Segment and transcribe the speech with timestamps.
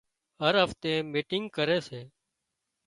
[0.41, 2.01] هر هفتي ميٽنگ ڪري سي